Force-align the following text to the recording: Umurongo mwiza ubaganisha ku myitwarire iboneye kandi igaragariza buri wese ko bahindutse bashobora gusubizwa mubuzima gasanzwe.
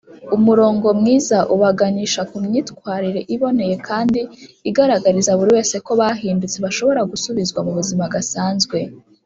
Umurongo 0.35 0.87
mwiza 0.99 1.37
ubaganisha 1.53 2.21
ku 2.29 2.35
myitwarire 2.45 3.21
iboneye 3.35 3.75
kandi 3.87 4.19
igaragariza 4.69 5.31
buri 5.37 5.49
wese 5.55 5.75
ko 5.85 5.91
bahindutse 6.01 6.57
bashobora 6.65 7.01
gusubizwa 7.11 7.59
mubuzima 7.67 8.05
gasanzwe. 8.13 8.77